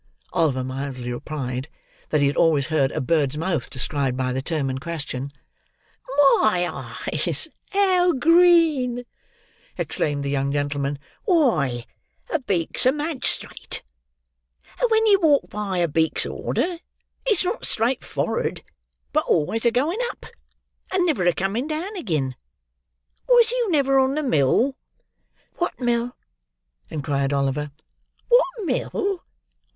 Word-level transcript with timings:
Oliver 0.33 0.63
mildly 0.63 1.13
replied, 1.13 1.69
that 2.09 2.21
he 2.21 2.25
had 2.25 2.35
always 2.35 2.65
heard 2.65 2.91
a 2.91 2.99
bird's 2.99 3.37
mouth 3.37 3.69
described 3.69 4.17
by 4.17 4.33
the 4.33 4.41
term 4.41 4.67
in 4.67 4.79
question. 4.79 5.29
"My 6.41 6.67
eyes, 6.73 7.47
how 7.71 8.11
green!" 8.13 9.03
exclaimed 9.77 10.25
the 10.25 10.31
young 10.31 10.51
gentleman. 10.51 10.97
"Why, 11.25 11.85
a 12.31 12.39
beak's 12.39 12.87
a 12.87 12.91
madgst'rate; 12.91 13.83
and 14.81 14.89
when 14.89 15.05
you 15.05 15.19
walk 15.19 15.47
by 15.51 15.77
a 15.77 15.87
beak's 15.87 16.25
order, 16.25 16.79
it's 17.27 17.45
not 17.45 17.65
straight 17.67 18.03
forerd, 18.03 18.63
but 19.13 19.25
always 19.25 19.67
agoing 19.67 19.99
up, 20.09 20.25
and 20.91 21.05
niver 21.05 21.27
a 21.27 21.31
coming 21.33 21.67
down 21.67 21.95
agin. 21.95 22.33
Was 23.29 23.51
you 23.51 23.69
never 23.69 23.99
on 23.99 24.15
the 24.15 24.23
mill?" 24.23 24.75
"What 25.57 25.79
mill?" 25.79 26.17
inquired 26.89 27.33
Oliver. 27.33 27.69
"What 28.29 28.65
mill! 28.65 29.21